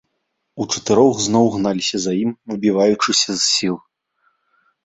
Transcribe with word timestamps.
Учатырох 0.63 1.19
зноў 1.25 1.45
гналіся 1.55 1.97
за 2.05 2.13
ім, 2.23 2.31
выбіваючыся 2.55 3.31
з 3.37 3.39
сіл. 3.53 3.75